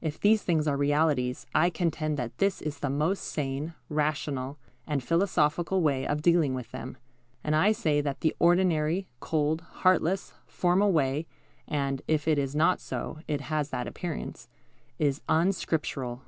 If 0.00 0.18
these 0.18 0.42
things 0.42 0.66
are 0.66 0.76
realities, 0.76 1.46
I 1.54 1.70
contend 1.70 2.16
that 2.16 2.38
this 2.38 2.60
is 2.60 2.80
the 2.80 2.90
most 2.90 3.20
sane, 3.20 3.74
rational, 3.88 4.58
and 4.88 5.04
philosophical 5.04 5.82
way 5.82 6.04
of 6.04 6.20
dealing 6.20 6.52
with 6.52 6.72
them; 6.72 6.96
and 7.44 7.54
I 7.54 7.70
say 7.70 8.00
that 8.00 8.22
the 8.22 8.34
ordinary, 8.40 9.06
cold, 9.20 9.60
heartless, 9.60 10.32
formal 10.48 10.90
way 10.90 11.28
(and, 11.68 12.02
if 12.08 12.26
it 12.26 12.38
is 12.40 12.56
not 12.56 12.80
so, 12.80 13.20
it 13.28 13.42
has 13.42 13.70
that 13.70 13.86
appearance) 13.86 14.48
is 14.98 15.20
unscriptural. 15.28 16.22